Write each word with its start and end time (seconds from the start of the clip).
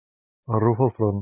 Arrufa 0.57 0.87
el 0.89 0.95
front. 1.01 1.19